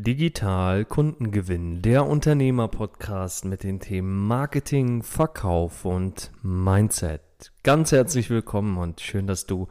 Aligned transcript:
Digital 0.00 0.84
Kundengewinn, 0.84 1.82
der 1.82 2.06
Unternehmer-Podcast 2.06 3.44
mit 3.44 3.64
den 3.64 3.80
Themen 3.80 4.28
Marketing, 4.28 5.02
Verkauf 5.02 5.84
und 5.84 6.30
Mindset. 6.40 7.20
Ganz 7.64 7.90
herzlich 7.90 8.30
willkommen 8.30 8.78
und 8.78 9.00
schön, 9.00 9.26
dass 9.26 9.46
du 9.46 9.66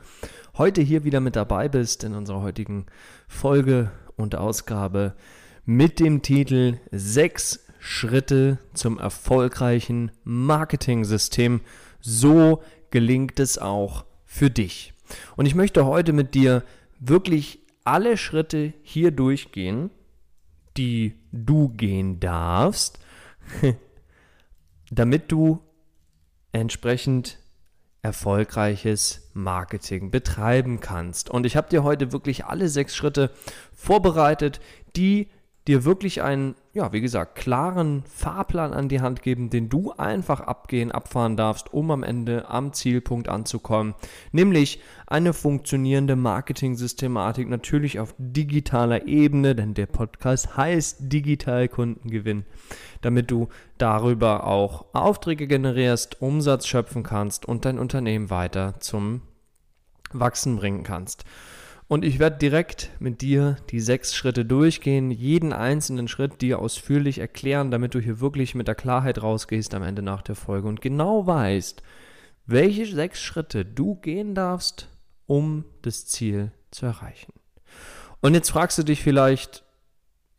heute 0.58 0.82
hier 0.82 1.06
wieder 1.06 1.22
mit 1.22 1.38
dabei 1.38 1.70
bist 1.70 2.04
in 2.04 2.14
unserer 2.14 2.42
heutigen 2.42 2.88
Folge 3.30 3.90
und 4.18 4.36
Ausgabe 4.36 5.16
mit 5.64 6.02
dem 6.02 6.22
Titel 6.22 6.78
Sechs 6.92 7.66
Schritte 7.80 8.58
zum 8.74 9.00
erfolgreichen 9.00 10.12
Marketing-System. 10.26 11.62
So 12.02 12.62
gelingt 12.92 13.40
es 13.40 13.58
auch 13.58 14.04
für 14.26 14.50
dich. 14.50 14.94
Und 15.38 15.46
ich 15.46 15.56
möchte 15.56 15.86
heute 15.86 16.12
mit 16.12 16.36
dir 16.36 16.64
wirklich 17.00 17.60
alle 17.86 18.18
Schritte 18.18 18.74
hier 18.84 19.12
durchgehen, 19.12 19.90
die 20.78 21.16
du 21.32 21.70
gehen 21.70 22.20
darfst, 22.20 23.00
damit 24.92 25.32
du 25.32 25.62
entsprechend 26.52 27.40
erfolgreiches 28.02 29.30
Marketing 29.34 30.12
betreiben 30.12 30.80
kannst. 30.80 31.30
Und 31.30 31.46
ich 31.46 31.58
habe 31.58 31.70
dir 31.70 31.84
heute 31.84 32.12
wirklich 32.12 32.46
alle 32.46 32.70
sechs 32.70 32.96
Schritte 32.96 33.32
vorbereitet, 33.74 34.62
die 34.96 35.28
dir 35.68 35.84
wirklich 35.84 36.22
einen, 36.22 36.56
ja, 36.78 36.94
wie 36.94 37.02
gesagt, 37.02 37.34
klaren 37.34 38.04
Fahrplan 38.04 38.72
an 38.72 38.88
die 38.88 39.02
Hand 39.02 39.24
geben, 39.24 39.50
den 39.50 39.68
du 39.68 39.94
einfach 39.94 40.42
abgehen, 40.42 40.92
abfahren 40.92 41.36
darfst, 41.36 41.74
um 41.74 41.90
am 41.90 42.04
Ende 42.04 42.50
am 42.50 42.72
Zielpunkt 42.72 43.30
anzukommen. 43.30 43.96
Nämlich 44.32 44.80
eine 45.08 45.34
funktionierende 45.34 46.16
Marketing-Systematik, 46.16 47.50
natürlich 47.50 48.00
auf 48.00 48.14
digitaler 48.20 49.08
Ebene, 49.08 49.56
denn 49.56 49.74
der 49.74 49.88
Podcast 49.88 50.56
heißt 50.56 51.12
Digital 51.12 51.68
Kundengewinn, 51.68 52.46
damit 53.02 53.32
du 53.32 53.48
darüber 53.80 54.46
auch 54.46 54.86
Aufträge 54.94 55.48
generierst, 55.48 56.22
Umsatz 56.22 56.68
schöpfen 56.68 57.02
kannst 57.02 57.48
und 57.48 57.66
dein 57.66 57.80
Unternehmen 57.80 58.30
weiter 58.30 58.76
zum 58.82 59.22
Wachsen 60.14 60.58
bringen 60.58 60.84
kannst. 60.84 61.26
Und 61.88 62.04
ich 62.04 62.20
werde 62.20 62.38
direkt 62.38 62.92
mit 63.00 63.22
dir 63.22 63.56
die 63.70 63.80
sechs 63.80 64.14
Schritte 64.14 64.44
durchgehen, 64.44 65.10
jeden 65.10 65.54
einzelnen 65.54 66.10
Schritt 66.10 66.42
dir 66.42 66.60
ausführlich 66.60 67.20
erklären, 67.20 67.72
damit 67.72 67.96
du 67.96 68.00
hier 68.00 68.20
wirklich 68.20 68.56
mit 68.56 68.68
der 68.68 68.76
Klarheit 68.76 69.24
rausgehst 69.24 69.74
am 69.74 69.84
Ende 69.84 70.02
nach 70.02 70.22
der 70.22 70.36
Folge 70.36 70.68
und 70.68 70.82
genau 70.82 71.26
weißt, 71.26 71.82
welche 72.46 72.86
sechs 72.86 73.22
Schritte 73.22 73.64
du 73.64 73.96
gehen 73.96 74.36
darfst, 74.36 74.90
um 75.28 75.64
das 75.82 76.06
Ziel 76.06 76.52
zu 76.72 76.86
erreichen. 76.86 77.32
Und 78.20 78.34
jetzt 78.34 78.50
fragst 78.50 78.78
du 78.78 78.84
dich 78.84 79.02
vielleicht, 79.02 79.64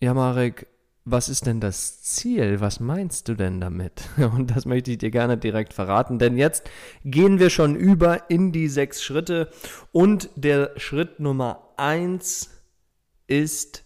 ja 0.01 0.13
Marek, 0.13 0.67
was 1.11 1.29
ist 1.29 1.47
denn 1.47 1.61
das 1.61 2.03
Ziel? 2.03 2.61
Was 2.61 2.81
meinst 2.81 3.29
du 3.29 3.35
denn 3.35 3.61
damit? 3.61 4.09
Und 4.17 4.55
das 4.55 4.67
möchte 4.67 4.91
ich 4.91 4.99
dir 4.99 5.11
gerne 5.11 5.39
direkt 5.39 5.73
verraten, 5.73 6.19
denn 6.19 6.37
jetzt 6.37 6.71
gehen 7.05 7.39
wir 7.39 7.51
schon 7.51 7.77
über 7.77 8.31
in 8.31 8.53
die 8.53 8.69
sechs 8.69 9.03
Schritte 9.03 9.51
und 9.93 10.31
der 10.37 10.73
Schritt 10.77 11.21
Nummer 11.21 11.73
eins 11.77 12.51
ist, 13.27 13.85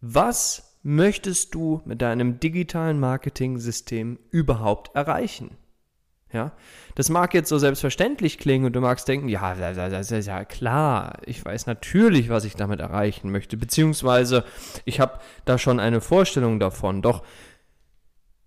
was 0.00 0.78
möchtest 0.82 1.54
du 1.54 1.82
mit 1.84 2.02
deinem 2.02 2.38
digitalen 2.38 3.00
Marketing-System 3.00 4.18
überhaupt 4.30 4.94
erreichen? 4.94 5.56
Ja, 6.36 6.52
das 6.96 7.08
mag 7.08 7.32
jetzt 7.32 7.48
so 7.48 7.56
selbstverständlich 7.56 8.36
klingen 8.36 8.66
und 8.66 8.74
du 8.74 8.82
magst 8.82 9.08
denken, 9.08 9.26
ja, 9.30 9.54
das 9.54 10.10
ist 10.10 10.26
ja 10.26 10.44
klar, 10.44 11.14
ich 11.24 11.42
weiß 11.42 11.64
natürlich, 11.64 12.28
was 12.28 12.44
ich 12.44 12.56
damit 12.56 12.80
erreichen 12.80 13.30
möchte, 13.30 13.56
beziehungsweise 13.56 14.44
ich 14.84 15.00
habe 15.00 15.18
da 15.46 15.56
schon 15.56 15.80
eine 15.80 16.02
Vorstellung 16.02 16.60
davon. 16.60 17.00
Doch 17.00 17.24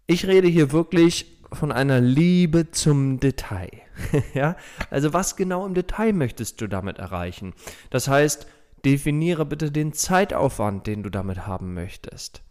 ich 0.06 0.28
rede 0.28 0.48
hier 0.48 0.72
wirklich 0.72 1.40
von 1.52 1.72
einer 1.72 2.00
Liebe 2.00 2.70
zum 2.70 3.20
Detail. 3.20 3.72
ja, 4.36 4.56
also 4.92 5.14
was 5.14 5.36
genau 5.36 5.66
im 5.66 5.74
Detail 5.74 6.14
möchtest 6.14 6.62
du 6.62 6.68
damit 6.68 7.00
erreichen? 7.00 7.56
Das 7.90 8.08
heißt, 8.08 8.46
definiere 8.86 9.48
bitte 9.48 9.72
den 9.72 9.94
Zeitaufwand, 9.94 10.86
den 10.86 11.02
du 11.02 11.10
damit 11.10 11.48
haben 11.48 11.74
möchtest. 11.74 12.44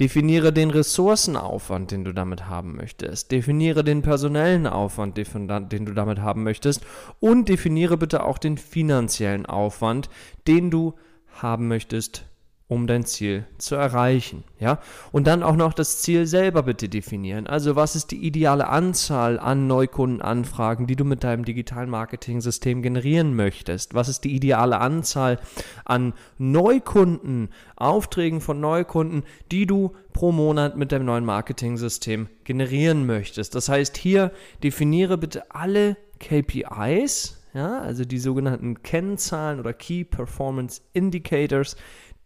Definiere 0.00 0.52
den 0.52 0.70
Ressourcenaufwand, 0.70 1.90
den 1.90 2.04
du 2.04 2.12
damit 2.12 2.46
haben 2.46 2.76
möchtest. 2.76 3.32
Definiere 3.32 3.84
den 3.84 4.02
personellen 4.02 4.66
Aufwand, 4.66 5.16
den 5.16 5.86
du 5.86 5.92
damit 5.92 6.20
haben 6.20 6.44
möchtest. 6.44 6.84
Und 7.20 7.48
definiere 7.48 7.96
bitte 7.96 8.24
auch 8.24 8.38
den 8.38 8.58
finanziellen 8.58 9.46
Aufwand, 9.46 10.08
den 10.46 10.70
du 10.70 10.94
haben 11.40 11.68
möchtest 11.68 12.26
um 12.68 12.88
dein 12.88 13.04
Ziel 13.04 13.46
zu 13.58 13.76
erreichen. 13.76 14.42
Ja? 14.58 14.80
Und 15.12 15.28
dann 15.28 15.44
auch 15.44 15.54
noch 15.54 15.72
das 15.72 16.02
Ziel 16.02 16.26
selber 16.26 16.64
bitte 16.64 16.88
definieren. 16.88 17.46
Also 17.46 17.76
was 17.76 17.94
ist 17.94 18.10
die 18.10 18.24
ideale 18.26 18.68
Anzahl 18.68 19.38
an 19.38 19.68
Neukundenanfragen, 19.68 20.88
die 20.88 20.96
du 20.96 21.04
mit 21.04 21.22
deinem 21.22 21.44
digitalen 21.44 21.88
Marketing-System 21.88 22.82
generieren 22.82 23.36
möchtest? 23.36 23.94
Was 23.94 24.08
ist 24.08 24.24
die 24.24 24.34
ideale 24.34 24.80
Anzahl 24.80 25.38
an 25.84 26.12
Neukunden, 26.38 27.50
Aufträgen 27.76 28.40
von 28.40 28.58
Neukunden, 28.58 29.22
die 29.52 29.66
du 29.66 29.92
pro 30.12 30.32
Monat 30.32 30.76
mit 30.76 30.90
deinem 30.90 31.06
neuen 31.06 31.24
Marketing-System 31.24 32.28
generieren 32.42 33.06
möchtest? 33.06 33.54
Das 33.54 33.68
heißt, 33.68 33.96
hier 33.96 34.32
definiere 34.64 35.18
bitte 35.18 35.52
alle 35.52 35.96
KPIs, 36.18 37.36
ja, 37.56 37.78
also 37.80 38.04
die 38.04 38.18
sogenannten 38.18 38.82
Kennzahlen 38.82 39.60
oder 39.60 39.72
Key 39.72 40.04
Performance 40.04 40.82
Indicators, 40.92 41.76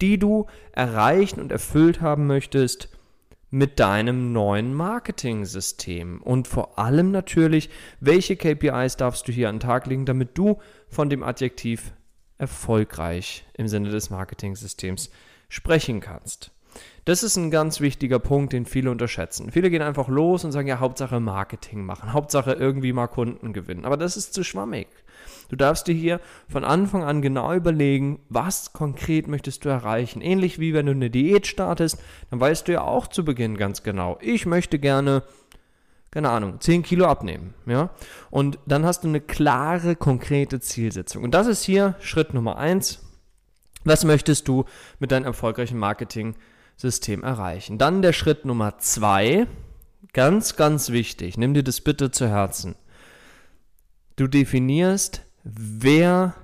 die 0.00 0.18
du 0.18 0.46
erreichen 0.72 1.40
und 1.40 1.52
erfüllt 1.52 2.00
haben 2.00 2.26
möchtest 2.26 2.88
mit 3.50 3.80
deinem 3.80 4.32
neuen 4.32 4.74
Marketing-System. 4.74 6.22
Und 6.22 6.46
vor 6.46 6.78
allem 6.78 7.10
natürlich, 7.10 7.68
welche 7.98 8.36
KPIs 8.36 8.96
darfst 8.96 9.26
du 9.26 9.32
hier 9.32 9.48
an 9.48 9.56
den 9.56 9.60
Tag 9.60 9.86
legen, 9.86 10.06
damit 10.06 10.38
du 10.38 10.60
von 10.88 11.10
dem 11.10 11.22
Adjektiv 11.22 11.92
erfolgreich 12.38 13.44
im 13.54 13.68
Sinne 13.68 13.90
des 13.90 14.10
Marketing-Systems 14.10 15.10
sprechen 15.48 16.00
kannst. 16.00 16.52
Das 17.04 17.22
ist 17.22 17.36
ein 17.36 17.50
ganz 17.50 17.80
wichtiger 17.80 18.18
Punkt, 18.18 18.52
den 18.52 18.66
viele 18.66 18.90
unterschätzen. 18.90 19.50
Viele 19.50 19.70
gehen 19.70 19.82
einfach 19.82 20.08
los 20.08 20.44
und 20.44 20.52
sagen, 20.52 20.68
ja, 20.68 20.80
Hauptsache 20.80 21.20
Marketing 21.20 21.84
machen, 21.84 22.12
Hauptsache 22.12 22.52
irgendwie 22.52 22.92
mal 22.92 23.08
Kunden 23.08 23.52
gewinnen. 23.52 23.84
Aber 23.84 23.96
das 23.96 24.16
ist 24.16 24.34
zu 24.34 24.44
schwammig. 24.44 24.88
Du 25.48 25.56
darfst 25.56 25.86
dir 25.88 25.94
hier 25.94 26.20
von 26.48 26.64
Anfang 26.64 27.02
an 27.02 27.22
genau 27.22 27.52
überlegen, 27.52 28.20
was 28.28 28.72
konkret 28.72 29.26
möchtest 29.26 29.64
du 29.64 29.68
erreichen. 29.68 30.20
Ähnlich 30.20 30.58
wie 30.60 30.74
wenn 30.74 30.86
du 30.86 30.92
eine 30.92 31.10
Diät 31.10 31.46
startest, 31.46 32.00
dann 32.30 32.40
weißt 32.40 32.68
du 32.68 32.72
ja 32.72 32.82
auch 32.82 33.08
zu 33.08 33.24
Beginn 33.24 33.56
ganz 33.56 33.82
genau, 33.82 34.18
ich 34.20 34.46
möchte 34.46 34.78
gerne 34.78 35.22
keine 36.10 36.30
Ahnung, 36.30 36.60
10 36.60 36.82
Kilo 36.82 37.06
abnehmen, 37.06 37.54
ja? 37.66 37.90
Und 38.30 38.58
dann 38.66 38.84
hast 38.84 39.04
du 39.04 39.08
eine 39.08 39.20
klare, 39.20 39.94
konkrete 39.94 40.58
Zielsetzung. 40.58 41.22
Und 41.22 41.34
das 41.34 41.46
ist 41.46 41.62
hier 41.62 41.94
Schritt 42.00 42.34
Nummer 42.34 42.58
eins. 42.58 43.00
Was 43.84 44.04
möchtest 44.04 44.48
du 44.48 44.64
mit 44.98 45.12
deinem 45.12 45.24
erfolgreichen 45.24 45.78
Marketing-System 45.78 46.34
erreichen? 46.34 46.50
Dann 47.78 48.00
der 48.00 48.14
Schritt 48.14 48.46
Nummer 48.46 48.78
zwei. 48.78 49.46
Ganz, 50.14 50.56
ganz 50.56 50.90
wichtig. 50.90 51.36
Nimm 51.36 51.52
dir 51.52 51.62
das 51.62 51.82
bitte 51.82 52.10
zu 52.10 52.26
Herzen. 52.26 52.74
Du 54.16 54.26
definierst, 54.26 55.22
wer 55.44 56.34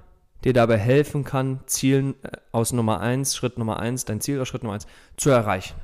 dir 0.45 0.53
dabei 0.53 0.79
helfen 0.79 1.25
kann, 1.25 1.61
Zielen 1.67 2.15
äh, 2.23 2.33
aus 2.53 2.73
Nummer 2.73 3.01
1, 3.01 3.35
Schritt 3.35 3.59
Nummer 3.59 3.81
1, 3.81 4.05
dein 4.05 4.21
Ziel 4.21 4.41
aus 4.41 4.49
Schritt 4.49 4.63
Nummer 4.63 4.75
1 4.75 4.87
zu 5.17 5.31
erreichen. 5.31 5.75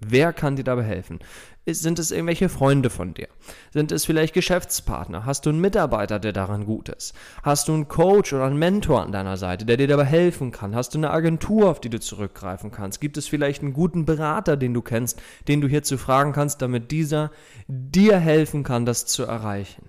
Wer 0.00 0.32
kann 0.32 0.56
dir 0.56 0.64
dabei 0.64 0.82
helfen? 0.82 1.20
Sind 1.68 1.98
es 1.98 2.10
irgendwelche 2.10 2.48
Freunde 2.48 2.90
von 2.90 3.14
dir? 3.14 3.28
Sind 3.72 3.90
es 3.90 4.04
vielleicht 4.04 4.34
Geschäftspartner? 4.34 5.24
Hast 5.24 5.46
du 5.46 5.50
einen 5.50 5.60
Mitarbeiter, 5.60 6.20
der 6.20 6.32
daran 6.32 6.64
gut 6.64 6.90
ist? 6.90 7.14
Hast 7.42 7.66
du 7.68 7.74
einen 7.74 7.88
Coach 7.88 8.32
oder 8.32 8.44
einen 8.44 8.58
Mentor 8.58 9.02
an 9.02 9.10
deiner 9.10 9.36
Seite, 9.36 9.64
der 9.64 9.76
dir 9.76 9.88
dabei 9.88 10.04
helfen 10.04 10.52
kann? 10.52 10.76
Hast 10.76 10.94
du 10.94 10.98
eine 10.98 11.10
Agentur, 11.10 11.68
auf 11.70 11.80
die 11.80 11.90
du 11.90 11.98
zurückgreifen 11.98 12.70
kannst? 12.70 13.00
Gibt 13.00 13.16
es 13.16 13.26
vielleicht 13.26 13.62
einen 13.62 13.72
guten 13.72 14.04
Berater, 14.04 14.56
den 14.56 14.74
du 14.74 14.82
kennst, 14.82 15.20
den 15.48 15.60
du 15.60 15.66
hierzu 15.66 15.98
fragen 15.98 16.32
kannst, 16.32 16.62
damit 16.62 16.92
dieser 16.92 17.32
dir 17.66 18.18
helfen 18.18 18.62
kann, 18.62 18.86
das 18.86 19.06
zu 19.06 19.24
erreichen? 19.24 19.88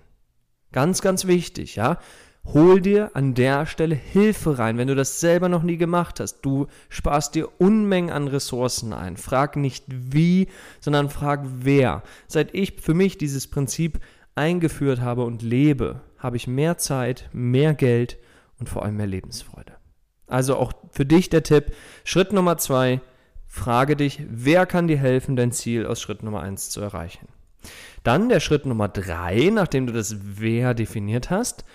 Ganz, 0.72 1.00
ganz 1.00 1.26
wichtig, 1.26 1.76
ja. 1.76 1.98
Hol 2.54 2.80
dir 2.80 3.10
an 3.12 3.34
der 3.34 3.66
Stelle 3.66 3.94
Hilfe 3.94 4.58
rein, 4.58 4.78
wenn 4.78 4.88
du 4.88 4.94
das 4.94 5.20
selber 5.20 5.50
noch 5.50 5.62
nie 5.62 5.76
gemacht 5.76 6.18
hast. 6.18 6.40
Du 6.40 6.66
sparst 6.88 7.34
dir 7.34 7.60
Unmengen 7.60 8.10
an 8.10 8.26
Ressourcen 8.26 8.94
ein. 8.94 9.18
Frag 9.18 9.56
nicht 9.56 9.84
wie, 9.88 10.48
sondern 10.80 11.10
frag 11.10 11.44
wer. 11.44 12.02
Seit 12.26 12.54
ich 12.54 12.80
für 12.80 12.94
mich 12.94 13.18
dieses 13.18 13.48
Prinzip 13.48 14.00
eingeführt 14.34 15.02
habe 15.02 15.24
und 15.24 15.42
lebe, 15.42 16.00
habe 16.16 16.38
ich 16.38 16.46
mehr 16.46 16.78
Zeit, 16.78 17.28
mehr 17.34 17.74
Geld 17.74 18.16
und 18.58 18.70
vor 18.70 18.82
allem 18.82 18.96
mehr 18.96 19.06
Lebensfreude. 19.06 19.72
Also 20.26 20.56
auch 20.56 20.72
für 20.90 21.04
dich 21.04 21.28
der 21.28 21.42
Tipp, 21.42 21.72
Schritt 22.04 22.32
Nummer 22.32 22.56
zwei, 22.56 23.02
frage 23.46 23.94
dich, 23.94 24.22
wer 24.26 24.64
kann 24.64 24.88
dir 24.88 24.98
helfen, 24.98 25.36
dein 25.36 25.52
Ziel 25.52 25.86
aus 25.86 26.00
Schritt 26.00 26.22
Nummer 26.22 26.40
eins 26.40 26.70
zu 26.70 26.80
erreichen. 26.80 27.28
Dann 28.04 28.30
der 28.30 28.40
Schritt 28.40 28.64
Nummer 28.64 28.88
drei, 28.88 29.50
nachdem 29.52 29.86
du 29.86 29.92
das 29.92 30.16
Wer 30.38 30.72
definiert 30.72 31.28
hast, 31.28 31.66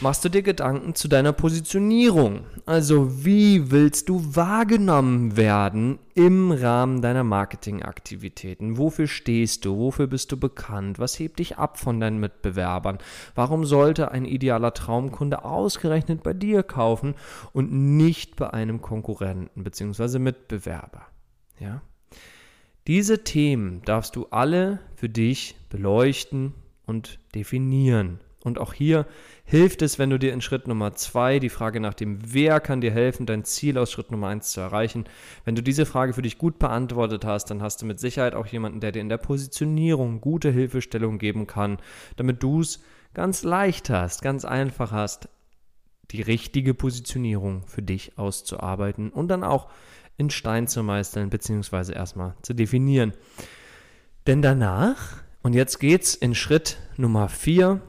machst 0.00 0.24
du 0.24 0.28
dir 0.28 0.42
Gedanken 0.42 0.94
zu 0.94 1.08
deiner 1.08 1.32
Positionierung. 1.32 2.44
Also 2.66 3.24
wie 3.24 3.70
willst 3.70 4.08
du 4.08 4.34
wahrgenommen 4.34 5.36
werden 5.36 5.98
im 6.14 6.52
Rahmen 6.52 7.02
deiner 7.02 7.24
Marketingaktivitäten? 7.24 8.78
Wofür 8.78 9.06
stehst 9.06 9.64
du? 9.64 9.76
Wofür 9.78 10.06
bist 10.06 10.32
du 10.32 10.36
bekannt? 10.36 10.98
Was 10.98 11.18
hebt 11.18 11.38
dich 11.38 11.58
ab 11.58 11.78
von 11.78 12.00
deinen 12.00 12.18
Mitbewerbern? 12.18 12.98
Warum 13.34 13.64
sollte 13.64 14.10
ein 14.10 14.24
idealer 14.24 14.74
Traumkunde 14.74 15.44
ausgerechnet 15.44 16.22
bei 16.22 16.32
dir 16.32 16.62
kaufen 16.62 17.14
und 17.52 17.72
nicht 17.72 18.36
bei 18.36 18.50
einem 18.52 18.80
Konkurrenten 18.80 19.64
bzw. 19.64 20.18
Mitbewerber? 20.18 21.06
Ja? 21.58 21.82
Diese 22.86 23.22
Themen 23.22 23.82
darfst 23.84 24.16
du 24.16 24.26
alle 24.30 24.80
für 24.96 25.08
dich 25.08 25.54
beleuchten 25.70 26.54
und 26.84 27.20
definieren. 27.34 28.18
Und 28.44 28.58
auch 28.58 28.72
hier 28.72 29.06
hilft 29.44 29.82
es, 29.82 29.98
wenn 29.98 30.10
du 30.10 30.18
dir 30.18 30.32
in 30.32 30.40
Schritt 30.40 30.66
Nummer 30.66 30.94
zwei 30.94 31.38
die 31.38 31.48
Frage 31.48 31.80
nach 31.80 31.94
dem 31.94 32.18
Wer 32.24 32.60
kann 32.60 32.80
dir 32.80 32.90
helfen, 32.90 33.26
dein 33.26 33.44
Ziel 33.44 33.78
aus 33.78 33.92
Schritt 33.92 34.10
Nummer 34.10 34.28
eins 34.28 34.50
zu 34.50 34.60
erreichen. 34.60 35.04
Wenn 35.44 35.54
du 35.54 35.62
diese 35.62 35.86
Frage 35.86 36.12
für 36.12 36.22
dich 36.22 36.38
gut 36.38 36.58
beantwortet 36.58 37.24
hast, 37.24 37.50
dann 37.50 37.62
hast 37.62 37.82
du 37.82 37.86
mit 37.86 38.00
Sicherheit 38.00 38.34
auch 38.34 38.46
jemanden, 38.46 38.80
der 38.80 38.92
dir 38.92 39.00
in 39.00 39.08
der 39.08 39.18
Positionierung 39.18 40.20
gute 40.20 40.50
Hilfestellung 40.50 41.18
geben 41.18 41.46
kann, 41.46 41.78
damit 42.16 42.42
du 42.42 42.60
es 42.60 42.82
ganz 43.14 43.42
leicht 43.42 43.90
hast, 43.90 44.22
ganz 44.22 44.44
einfach 44.44 44.90
hast, 44.90 45.28
die 46.10 46.22
richtige 46.22 46.74
Positionierung 46.74 47.64
für 47.66 47.82
dich 47.82 48.18
auszuarbeiten 48.18 49.10
und 49.10 49.28
dann 49.28 49.44
auch 49.44 49.70
in 50.16 50.30
Stein 50.30 50.68
zu 50.68 50.82
meistern, 50.82 51.30
beziehungsweise 51.30 51.92
erstmal 51.92 52.34
zu 52.42 52.54
definieren. 52.54 53.12
Denn 54.26 54.42
danach, 54.42 55.22
und 55.42 55.54
jetzt 55.54 55.80
geht's 55.80 56.14
in 56.14 56.34
Schritt 56.34 56.78
Nummer 56.96 57.28
vier, 57.28 57.80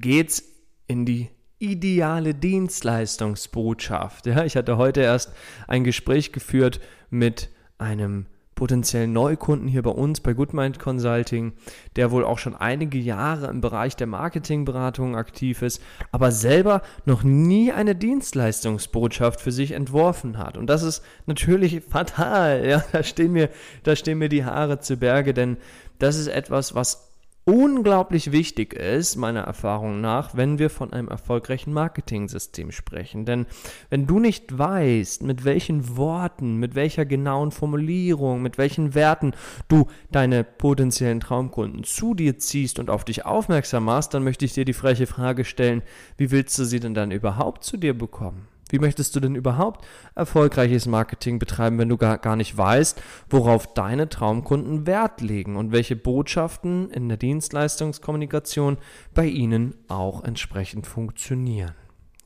geht's 0.00 0.42
in 0.86 1.06
die 1.06 1.28
ideale 1.58 2.34
Dienstleistungsbotschaft. 2.34 4.26
Ja, 4.26 4.44
ich 4.44 4.56
hatte 4.56 4.76
heute 4.76 5.02
erst 5.02 5.32
ein 5.68 5.84
Gespräch 5.84 6.32
geführt 6.32 6.80
mit 7.10 7.50
einem 7.78 8.26
potenziellen 8.60 9.14
Neukunden 9.14 9.68
hier 9.68 9.80
bei 9.80 9.90
uns 9.90 10.20
bei 10.20 10.34
Goodmind 10.34 10.78
Consulting, 10.78 11.54
der 11.96 12.10
wohl 12.10 12.26
auch 12.26 12.38
schon 12.38 12.54
einige 12.54 12.98
Jahre 12.98 13.46
im 13.46 13.62
Bereich 13.62 13.96
der 13.96 14.06
Marketingberatung 14.06 15.16
aktiv 15.16 15.62
ist, 15.62 15.80
aber 16.12 16.30
selber 16.30 16.82
noch 17.06 17.22
nie 17.22 17.72
eine 17.72 17.94
Dienstleistungsbotschaft 17.94 19.40
für 19.40 19.50
sich 19.50 19.72
entworfen 19.72 20.36
hat. 20.36 20.58
Und 20.58 20.66
das 20.66 20.82
ist 20.82 21.02
natürlich 21.24 21.80
fatal. 21.88 22.66
Ja, 22.66 22.84
da 22.92 23.02
stehen 23.02 23.32
mir, 23.32 23.48
da 23.82 23.96
stehen 23.96 24.18
mir 24.18 24.28
die 24.28 24.44
Haare 24.44 24.78
zu 24.80 24.98
Berge, 24.98 25.32
denn 25.32 25.56
das 25.98 26.18
ist 26.18 26.28
etwas, 26.28 26.74
was 26.74 27.09
unglaublich 27.44 28.32
wichtig 28.32 28.74
ist, 28.74 29.16
meiner 29.16 29.40
Erfahrung 29.40 30.00
nach, 30.00 30.36
wenn 30.36 30.58
wir 30.58 30.70
von 30.70 30.92
einem 30.92 31.08
erfolgreichen 31.08 31.72
Marketing-System 31.72 32.70
sprechen. 32.70 33.24
Denn 33.24 33.46
wenn 33.88 34.06
du 34.06 34.18
nicht 34.18 34.56
weißt, 34.56 35.22
mit 35.22 35.44
welchen 35.44 35.96
Worten, 35.96 36.56
mit 36.56 36.74
welcher 36.74 37.06
genauen 37.06 37.50
Formulierung, 37.50 38.42
mit 38.42 38.58
welchen 38.58 38.94
Werten 38.94 39.32
du 39.68 39.86
deine 40.10 40.44
potenziellen 40.44 41.20
Traumkunden 41.20 41.84
zu 41.84 42.14
dir 42.14 42.38
ziehst 42.38 42.78
und 42.78 42.90
auf 42.90 43.04
dich 43.04 43.24
aufmerksam 43.24 43.84
machst, 43.84 44.14
dann 44.14 44.24
möchte 44.24 44.44
ich 44.44 44.52
dir 44.52 44.64
die 44.64 44.72
freche 44.72 45.06
Frage 45.06 45.44
stellen, 45.44 45.82
wie 46.16 46.30
willst 46.30 46.58
du 46.58 46.64
sie 46.64 46.80
denn 46.80 46.94
dann 46.94 47.10
überhaupt 47.10 47.64
zu 47.64 47.76
dir 47.76 47.94
bekommen? 47.94 48.48
Wie 48.70 48.78
möchtest 48.78 49.14
du 49.14 49.20
denn 49.20 49.34
überhaupt 49.34 49.86
erfolgreiches 50.14 50.86
Marketing 50.86 51.38
betreiben, 51.38 51.78
wenn 51.78 51.88
du 51.88 51.96
gar, 51.96 52.18
gar 52.18 52.36
nicht 52.36 52.56
weißt, 52.56 53.00
worauf 53.28 53.74
deine 53.74 54.08
Traumkunden 54.08 54.86
Wert 54.86 55.20
legen 55.20 55.56
und 55.56 55.72
welche 55.72 55.96
Botschaften 55.96 56.90
in 56.90 57.08
der 57.08 57.18
Dienstleistungskommunikation 57.18 58.78
bei 59.14 59.26
ihnen 59.26 59.74
auch 59.88 60.24
entsprechend 60.24 60.86
funktionieren? 60.86 61.74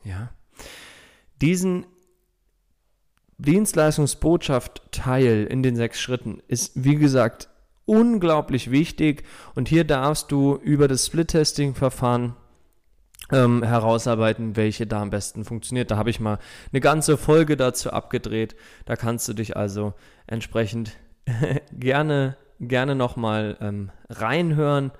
Ja? 0.04 0.30
Diesen 1.40 1.86
Dienstleistungsbotschaft-Teil 3.38 5.46
in 5.50 5.62
den 5.62 5.76
sechs 5.76 6.00
Schritten 6.00 6.40
ist, 6.46 6.72
wie 6.74 6.96
gesagt, 6.96 7.48
unglaublich 7.84 8.70
wichtig 8.70 9.24
und 9.54 9.68
hier 9.68 9.84
darfst 9.84 10.30
du 10.30 10.56
über 10.56 10.88
das 10.88 11.06
Split-Testing-Verfahren 11.06 12.36
ähm, 13.32 13.62
herausarbeiten, 13.62 14.56
welche 14.56 14.86
da 14.86 15.00
am 15.00 15.10
besten 15.10 15.44
funktioniert. 15.44 15.90
Da 15.90 15.96
habe 15.96 16.10
ich 16.10 16.20
mal 16.20 16.38
eine 16.72 16.80
ganze 16.80 17.16
Folge 17.16 17.56
dazu 17.56 17.90
abgedreht. 17.90 18.54
Da 18.84 18.96
kannst 18.96 19.28
du 19.28 19.32
dich 19.32 19.56
also 19.56 19.94
entsprechend 20.26 20.96
gerne, 21.72 22.36
gerne 22.60 22.94
nochmal 22.94 23.56
ähm, 23.60 23.90
reinhören 24.08 24.92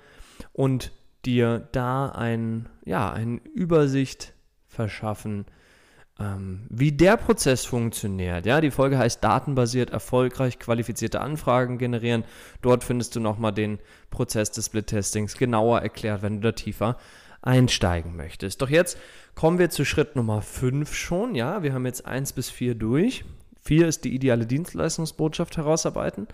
und 0.53 0.91
dir 1.25 1.67
da 1.71 2.09
ein, 2.09 2.69
ja, 2.85 3.11
eine 3.11 3.37
Übersicht 3.53 4.33
verschaffen, 4.67 5.45
ähm, 6.19 6.67
wie 6.69 6.91
der 6.91 7.17
Prozess 7.17 7.65
funktioniert. 7.65 8.45
Ja, 8.45 8.61
die 8.61 8.71
Folge 8.71 8.97
heißt 8.97 9.23
datenbasiert 9.23 9.89
erfolgreich 9.89 10.59
qualifizierte 10.59 11.21
Anfragen 11.21 11.77
generieren. 11.77 12.23
Dort 12.61 12.83
findest 12.83 13.15
du 13.15 13.19
nochmal 13.19 13.53
den 13.53 13.79
Prozess 14.11 14.51
des 14.51 14.67
Split-Testings 14.67 15.37
genauer 15.37 15.81
erklärt, 15.81 16.21
wenn 16.21 16.41
du 16.41 16.41
da 16.41 16.51
tiefer 16.53 16.97
einsteigen 17.45 18.15
möchtest. 18.15 18.61
Doch 18.61 18.69
jetzt 18.69 18.97
kommen 19.35 19.59
wir 19.59 19.69
zu 19.69 19.85
Schritt 19.85 20.15
Nummer 20.15 20.41
5 20.41 20.93
schon. 20.93 21.35
Ja, 21.35 21.63
wir 21.63 21.73
haben 21.73 21.85
jetzt 21.85 22.05
1 22.05 22.33
bis 22.33 22.49
4 22.49 22.75
durch. 22.75 23.23
4 23.61 23.87
ist 23.87 24.03
die 24.03 24.13
ideale 24.13 24.45
Dienstleistungsbotschaft 24.45 25.57
herausarbeiten. 25.57 26.27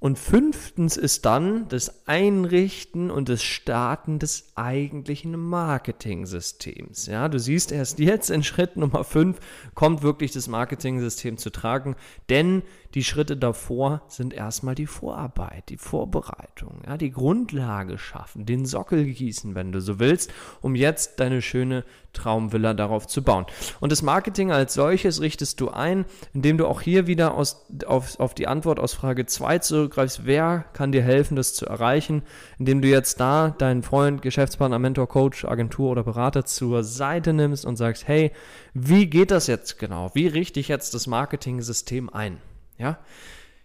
Und 0.00 0.18
fünftens 0.18 0.96
ist 0.96 1.26
dann 1.26 1.68
das 1.68 2.08
Einrichten 2.08 3.10
und 3.10 3.28
das 3.28 3.42
Starten 3.42 4.18
des 4.18 4.52
eigentlichen 4.54 5.38
Marketing-Systems. 5.38 7.04
Ja, 7.04 7.28
du 7.28 7.38
siehst 7.38 7.70
erst 7.70 7.98
jetzt 7.98 8.30
in 8.30 8.42
Schritt 8.42 8.78
Nummer 8.78 9.04
5 9.04 9.38
kommt 9.74 10.02
wirklich 10.02 10.32
das 10.32 10.48
Marketing-System 10.48 11.36
zu 11.36 11.50
tragen, 11.50 11.96
denn 12.30 12.62
die 12.94 13.04
Schritte 13.04 13.36
davor 13.36 14.02
sind 14.08 14.34
erstmal 14.34 14.74
die 14.74 14.86
Vorarbeit, 14.86 15.68
die 15.68 15.76
Vorbereitung, 15.76 16.82
ja, 16.86 16.96
die 16.96 17.12
Grundlage 17.12 17.98
schaffen, 17.98 18.46
den 18.46 18.66
Sockel 18.66 19.04
gießen, 19.04 19.54
wenn 19.54 19.70
du 19.70 19.80
so 19.80 20.00
willst, 20.00 20.32
um 20.60 20.74
jetzt 20.74 21.20
deine 21.20 21.40
schöne 21.40 21.84
Traumvilla 22.12 22.74
darauf 22.74 23.06
zu 23.06 23.22
bauen. 23.22 23.46
Und 23.78 23.92
das 23.92 24.02
Marketing 24.02 24.50
als 24.50 24.74
solches 24.74 25.20
richtest 25.20 25.60
du 25.60 25.68
ein, 25.68 26.04
indem 26.34 26.58
du 26.58 26.66
auch 26.66 26.80
hier 26.80 27.06
wieder 27.06 27.34
aus, 27.34 27.64
auf, 27.86 28.18
auf 28.18 28.34
die 28.34 28.48
Antwort 28.48 28.80
aus 28.80 28.92
Frage 28.92 29.26
2 29.26 29.58
zurückgreifst, 29.60 30.26
wer 30.26 30.64
kann 30.72 30.90
dir 30.90 31.02
helfen, 31.02 31.36
das 31.36 31.54
zu 31.54 31.66
erreichen, 31.66 32.22
indem 32.58 32.82
du 32.82 32.88
jetzt 32.88 33.20
da 33.20 33.50
deinen 33.50 33.84
Freund, 33.84 34.22
Geschäftspartner, 34.22 34.80
Mentor, 34.80 35.08
Coach, 35.08 35.44
Agentur 35.44 35.90
oder 35.90 36.02
Berater 36.02 36.44
zur 36.44 36.82
Seite 36.82 37.32
nimmst 37.32 37.64
und 37.64 37.76
sagst, 37.76 38.08
hey, 38.08 38.32
wie 38.74 39.06
geht 39.06 39.30
das 39.30 39.46
jetzt 39.46 39.78
genau? 39.78 40.10
Wie 40.14 40.26
richte 40.26 40.58
ich 40.58 40.68
jetzt 40.68 40.94
das 40.94 41.06
Marketing-System 41.06 42.10
ein? 42.10 42.38
Ja? 42.80 42.98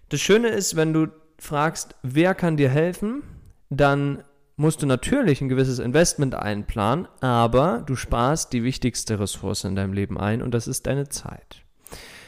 Das 0.09 0.21
Schöne 0.21 0.49
ist, 0.49 0.75
wenn 0.75 0.93
du 0.93 1.07
fragst, 1.39 1.95
wer 2.03 2.35
kann 2.35 2.57
dir 2.57 2.69
helfen, 2.69 3.23
dann 3.69 4.23
musst 4.57 4.81
du 4.81 4.85
natürlich 4.85 5.41
ein 5.41 5.49
gewisses 5.49 5.79
Investment 5.79 6.35
einplanen, 6.35 7.07
aber 7.21 7.83
du 7.85 7.95
sparst 7.95 8.53
die 8.53 8.63
wichtigste 8.63 9.19
Ressource 9.19 9.63
in 9.63 9.75
deinem 9.75 9.93
Leben 9.93 10.17
ein 10.17 10.41
und 10.41 10.53
das 10.53 10.67
ist 10.67 10.87
deine 10.87 11.09
Zeit. 11.09 11.63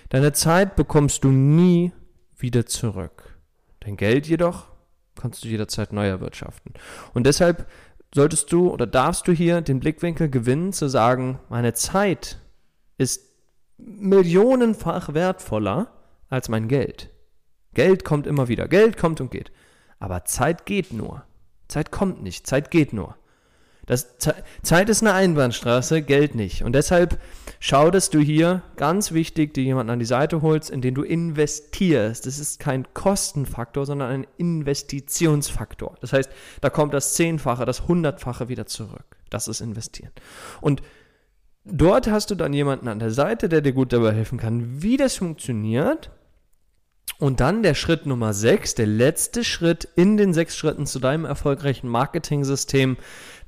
Deine 0.10 0.34
Zeit 0.34 0.76
bekommst 0.76 1.24
du 1.24 1.30
nie 1.30 1.92
wieder 2.38 2.66
zurück. 2.66 3.38
Dein 3.82 3.98
Geld 3.98 4.28
jedoch 4.28 4.68
kannst 5.16 5.44
du 5.44 5.48
jederzeit 5.48 5.94
neu 5.94 6.08
erwirtschaften. 6.08 6.74
Und 7.14 7.26
deshalb 7.26 7.68
solltest 8.14 8.52
du 8.52 8.70
oder 8.70 8.88
darfst 8.88 9.28
du 9.28 9.32
hier 9.32 9.62
den 9.62 9.80
Blickwinkel 9.80 10.30
gewinnen, 10.30 10.74
zu 10.74 10.88
sagen, 10.88 11.40
meine 11.50 11.74
Zeit 11.74 12.40
ist 12.98 13.26
millionenfach 13.78 15.14
wertvoller 15.14 15.97
als 16.30 16.50
mein 16.50 16.68
Geld. 16.68 17.10
Geld 17.74 18.04
kommt 18.04 18.28
immer 18.28 18.48
wieder. 18.48 18.68
Geld 18.68 18.98
kommt 18.98 19.22
und 19.22 19.32
geht. 19.32 19.52
Aber 20.00 20.26
Zeit 20.26 20.66
geht 20.66 20.94
nur. 20.94 21.24
Zeit 21.68 21.92
kommt 21.92 22.24
nicht. 22.24 22.48
Zeit 22.48 22.72
geht 22.72 22.94
nur. 22.94 23.16
Das, 23.88 24.18
Zeit 24.64 24.90
ist 24.90 25.02
eine 25.02 25.14
Einbahnstraße, 25.14 26.02
Geld 26.02 26.36
nicht. 26.36 26.62
Und 26.64 26.74
deshalb 26.74 27.20
schau, 27.62 27.90
dass 27.90 28.10
du 28.10 28.20
hier 28.20 28.62
ganz 28.76 29.14
wichtig 29.14 29.54
dir 29.54 29.64
jemanden 29.64 29.92
an 29.92 30.00
die 30.00 30.06
Seite 30.06 30.42
holst, 30.42 30.70
in 30.70 30.82
den 30.82 30.94
du 30.94 31.04
investierst. 31.04 32.26
Das 32.26 32.38
ist 32.38 32.60
kein 32.60 32.94
Kostenfaktor, 32.94 33.86
sondern 33.86 34.10
ein 34.10 34.28
Investitionsfaktor. 34.36 35.96
Das 36.02 36.12
heißt, 36.12 36.30
da 36.60 36.70
kommt 36.70 36.94
das 36.94 37.14
Zehnfache, 37.14 37.64
das 37.66 37.88
Hundertfache 37.88 38.50
wieder 38.50 38.66
zurück. 38.66 39.18
Das 39.30 39.48
ist 39.48 39.62
investieren. 39.62 40.12
Und 40.60 40.82
dort 41.64 42.12
hast 42.12 42.30
du 42.30 42.36
dann 42.36 42.52
jemanden 42.52 42.90
an 42.90 43.00
der 43.00 43.12
Seite, 43.12 43.48
der 43.48 43.62
dir 43.62 43.72
gut 43.72 43.94
dabei 43.94 44.14
helfen 44.14 44.38
kann, 44.38 44.82
wie 44.82 44.98
das 44.98 45.16
funktioniert 45.16 46.12
und 47.20 47.40
dann 47.40 47.64
der 47.64 47.74
Schritt 47.74 48.06
Nummer 48.06 48.34
6, 48.34 48.76
der 48.76 48.86
letzte 48.86 49.44
Schritt 49.44 49.88
in 49.96 50.18
den 50.18 50.34
sechs 50.34 50.56
Schritten 50.56 50.86
zu 50.86 51.00
deinem 51.00 51.26
erfolgreichen 51.26 51.88
Marketing-System, 51.88 52.98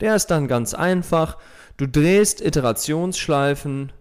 der 0.02 0.16
ist 0.16 0.28
dann 0.28 0.48
ganz 0.48 0.74
einfach. 0.74 1.38
Du 1.78 1.88
drehst 1.88 2.42
Iterationsschleifen 2.42 3.92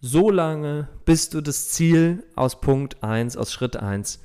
so 0.00 0.28
lange, 0.30 0.88
bis 1.04 1.30
du 1.30 1.40
das 1.40 1.68
Ziel 1.68 2.24
aus 2.34 2.60
Punkt 2.60 3.02
1, 3.02 3.36
aus 3.36 3.52
Schritt 3.52 3.76
1 3.76 4.20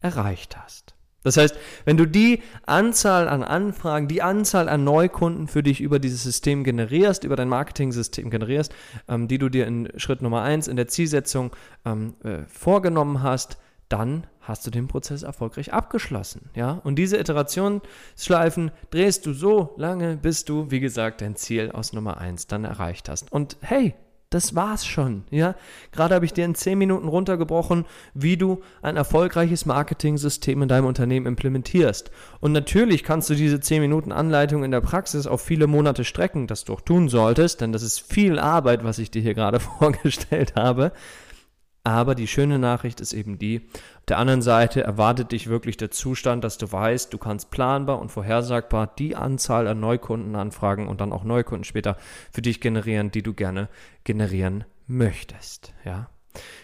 erreicht 0.00 0.56
hast. 0.56 0.94
Das 1.24 1.36
heißt, 1.36 1.56
wenn 1.84 1.96
du 1.96 2.06
die 2.06 2.42
Anzahl 2.64 3.28
an 3.28 3.42
Anfragen, 3.42 4.06
die 4.06 4.22
Anzahl 4.22 4.68
an 4.68 4.84
Neukunden 4.84 5.48
für 5.48 5.64
dich 5.64 5.80
über 5.80 5.98
dieses 5.98 6.22
System 6.22 6.62
generierst, 6.62 7.24
über 7.24 7.34
dein 7.34 7.48
Marketing-System 7.48 8.30
generierst, 8.30 8.72
ähm, 9.08 9.26
die 9.26 9.38
du 9.38 9.48
dir 9.48 9.66
in 9.66 9.90
Schritt 9.96 10.22
Nummer 10.22 10.42
1 10.42 10.68
in 10.68 10.76
der 10.76 10.86
Zielsetzung 10.86 11.50
ähm, 11.84 12.14
äh, 12.22 12.46
vorgenommen 12.46 13.22
hast, 13.22 13.58
dann 13.88 14.26
hast 14.40 14.66
du 14.66 14.70
den 14.70 14.88
Prozess 14.88 15.22
erfolgreich 15.22 15.72
abgeschlossen. 15.72 16.50
Ja? 16.54 16.80
Und 16.84 16.96
diese 16.96 17.18
Iterationsschleifen 17.18 18.70
drehst 18.90 19.26
du 19.26 19.32
so 19.32 19.74
lange, 19.76 20.16
bis 20.16 20.44
du, 20.44 20.70
wie 20.70 20.80
gesagt, 20.80 21.20
dein 21.20 21.36
Ziel 21.36 21.70
aus 21.70 21.92
Nummer 21.92 22.18
1 22.18 22.46
dann 22.46 22.64
erreicht 22.64 23.08
hast. 23.08 23.32
Und 23.32 23.56
hey, 23.60 23.94
das 24.30 24.54
war's 24.54 24.84
schon, 24.84 25.24
ja. 25.30 25.54
Gerade 25.90 26.14
habe 26.14 26.26
ich 26.26 26.34
dir 26.34 26.44
in 26.44 26.54
10 26.54 26.76
Minuten 26.76 27.08
runtergebrochen, 27.08 27.86
wie 28.12 28.36
du 28.36 28.60
ein 28.82 28.96
erfolgreiches 28.96 29.64
Marketing-System 29.64 30.60
in 30.60 30.68
deinem 30.68 30.84
Unternehmen 30.84 31.24
implementierst. 31.24 32.10
Und 32.40 32.52
natürlich 32.52 33.04
kannst 33.04 33.30
du 33.30 33.34
diese 33.34 33.58
10 33.58 33.80
Minuten 33.80 34.12
Anleitung 34.12 34.64
in 34.64 34.70
der 34.70 34.82
Praxis 34.82 35.26
auf 35.26 35.40
viele 35.40 35.66
Monate 35.66 36.04
strecken, 36.04 36.46
das 36.46 36.64
du 36.64 36.74
auch 36.74 36.82
tun 36.82 37.08
solltest, 37.08 37.62
denn 37.62 37.72
das 37.72 37.82
ist 37.82 38.00
viel 38.00 38.38
Arbeit, 38.38 38.84
was 38.84 38.98
ich 38.98 39.10
dir 39.10 39.22
hier 39.22 39.34
gerade 39.34 39.60
vorgestellt 39.78 40.56
habe. 40.56 40.92
Aber 41.88 42.14
die 42.14 42.26
schöne 42.26 42.58
Nachricht 42.58 43.00
ist 43.00 43.14
eben 43.14 43.38
die, 43.38 43.62
auf 43.96 44.04
der 44.08 44.18
anderen 44.18 44.42
Seite 44.42 44.82
erwartet 44.82 45.32
dich 45.32 45.48
wirklich 45.48 45.78
der 45.78 45.90
Zustand, 45.90 46.44
dass 46.44 46.58
du 46.58 46.70
weißt, 46.70 47.14
du 47.14 47.16
kannst 47.16 47.50
planbar 47.50 47.98
und 47.98 48.12
vorhersagbar 48.12 48.92
die 48.98 49.16
Anzahl 49.16 49.66
an 49.66 49.80
Neukundenanfragen 49.80 50.86
und 50.86 51.00
dann 51.00 51.14
auch 51.14 51.24
Neukunden 51.24 51.64
später 51.64 51.96
für 52.30 52.42
dich 52.42 52.60
generieren, 52.60 53.10
die 53.10 53.22
du 53.22 53.32
gerne 53.32 53.70
generieren 54.04 54.64
möchtest. 54.86 55.72
Ja. 55.82 56.10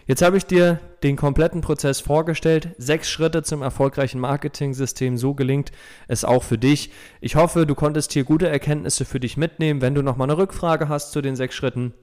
Jetzt 0.04 0.20
habe 0.20 0.36
ich 0.36 0.44
dir 0.44 0.78
den 1.02 1.16
kompletten 1.16 1.62
Prozess 1.62 2.00
vorgestellt. 2.00 2.74
Sechs 2.76 3.08
Schritte 3.08 3.42
zum 3.42 3.62
erfolgreichen 3.62 4.20
Marketing-System. 4.20 5.16
So 5.16 5.32
gelingt 5.32 5.72
es 6.06 6.26
auch 6.26 6.42
für 6.42 6.58
dich. 6.58 6.92
Ich 7.22 7.34
hoffe, 7.34 7.64
du 7.64 7.74
konntest 7.74 8.12
hier 8.12 8.24
gute 8.24 8.46
Erkenntnisse 8.46 9.06
für 9.06 9.20
dich 9.20 9.38
mitnehmen. 9.38 9.80
Wenn 9.80 9.94
du 9.94 10.02
nochmal 10.02 10.28
eine 10.28 10.36
Rückfrage 10.36 10.90
hast 10.90 11.12
zu 11.12 11.22
den 11.22 11.34
sechs 11.34 11.54
Schritten, 11.54 11.94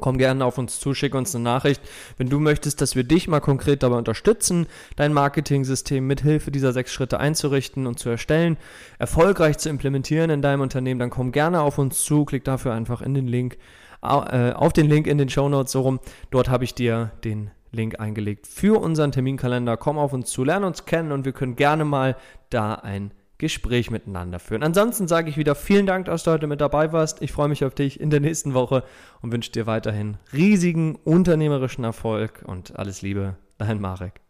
Komm 0.00 0.18
gerne 0.18 0.44
auf 0.44 0.58
uns 0.58 0.80
zu, 0.80 0.92
schick 0.92 1.14
uns 1.14 1.34
eine 1.34 1.44
Nachricht. 1.44 1.80
Wenn 2.16 2.28
du 2.28 2.40
möchtest, 2.40 2.80
dass 2.80 2.96
wir 2.96 3.04
dich 3.04 3.28
mal 3.28 3.40
konkret 3.40 3.82
dabei 3.84 3.96
unterstützen, 3.96 4.66
dein 4.96 5.12
Marketing-System 5.12 6.04
mit 6.04 6.20
Hilfe 6.20 6.50
dieser 6.50 6.72
sechs 6.72 6.92
Schritte 6.92 7.20
einzurichten 7.20 7.86
und 7.86 7.98
zu 7.98 8.08
erstellen, 8.08 8.56
erfolgreich 8.98 9.58
zu 9.58 9.68
implementieren 9.68 10.30
in 10.30 10.42
deinem 10.42 10.62
Unternehmen, 10.62 10.98
dann 10.98 11.10
komm 11.10 11.30
gerne 11.30 11.60
auf 11.60 11.78
uns 11.78 12.04
zu, 12.04 12.24
klick 12.24 12.42
dafür 12.42 12.72
einfach 12.72 13.02
in 13.02 13.14
den 13.14 13.28
Link, 13.28 13.56
äh, 14.02 14.52
auf 14.52 14.72
den 14.72 14.88
Link 14.88 15.06
in 15.06 15.16
den 15.16 15.28
Show 15.28 15.48
Notes 15.48 15.72
so 15.72 15.82
rum. 15.82 16.00
Dort 16.30 16.48
habe 16.48 16.64
ich 16.64 16.74
dir 16.74 17.12
den 17.22 17.52
Link 17.70 18.00
eingelegt 18.00 18.48
für 18.48 18.80
unseren 18.80 19.12
Terminkalender. 19.12 19.76
Komm 19.76 19.98
auf 19.98 20.12
uns 20.12 20.30
zu, 20.30 20.42
lerne 20.42 20.66
uns 20.66 20.86
kennen 20.86 21.12
und 21.12 21.24
wir 21.24 21.32
können 21.32 21.54
gerne 21.54 21.84
mal 21.84 22.16
da 22.50 22.74
ein 22.74 23.12
Gespräch 23.38 23.90
miteinander 23.90 24.38
führen. 24.38 24.62
Ansonsten 24.62 25.08
sage 25.08 25.28
ich 25.28 25.36
wieder 25.36 25.54
vielen 25.54 25.86
Dank, 25.86 26.06
dass 26.06 26.24
du 26.24 26.30
heute 26.30 26.46
mit 26.46 26.60
dabei 26.60 26.92
warst. 26.92 27.22
Ich 27.22 27.32
freue 27.32 27.48
mich 27.48 27.64
auf 27.64 27.74
dich 27.74 28.00
in 28.00 28.10
der 28.10 28.20
nächsten 28.20 28.54
Woche 28.54 28.84
und 29.22 29.32
wünsche 29.32 29.52
dir 29.52 29.66
weiterhin 29.66 30.16
riesigen 30.32 30.96
unternehmerischen 30.96 31.84
Erfolg 31.84 32.42
und 32.46 32.76
alles 32.78 33.02
Liebe. 33.02 33.36
Dein 33.58 33.80
Marek. 33.80 34.23